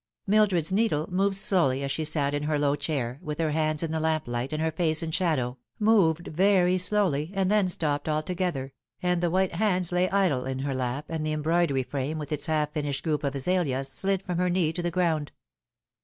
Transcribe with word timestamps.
Mildred's 0.25 0.73
needle 0.73 1.05
moved 1.13 1.35
slowly, 1.35 1.83
as 1.83 1.91
she 1.91 2.05
sat 2.05 2.33
in 2.33 2.41
her 2.41 2.57
low 2.57 2.75
chair, 2.75 3.19
with 3.21 3.37
her 3.37 3.51
hands 3.51 3.83
in 3.83 3.91
the 3.91 3.99
lamplight 3.99 4.51
and 4.51 4.59
her 4.59 4.71
face 4.71 5.03
in 5.03 5.11
shadow, 5.11 5.59
moved 5.77 6.29
very 6.29 6.79
slowly, 6.79 7.29
and 7.35 7.51
then 7.51 7.69
stopped 7.69 8.09
altogether, 8.09 8.73
and 9.03 9.21
the 9.21 9.29
white 9.29 9.51
handa 9.51 9.91
lay 9.91 10.09
idle 10.09 10.45
in 10.47 10.57
her 10.57 10.73
lap, 10.73 11.05
and 11.07 11.23
the 11.23 11.33
embroidery 11.33 11.83
frame, 11.83 12.17
with 12.17 12.31
its 12.31 12.47
half 12.47 12.73
finished 12.73 13.03
group 13.03 13.23
of 13.23 13.35
azaleas, 13.35 13.89
slid 13.89 14.23
from 14.23 14.39
her 14.39 14.49
knee 14.49 14.73
to 14.73 14.81
the 14.81 14.89
ground. 14.89 15.33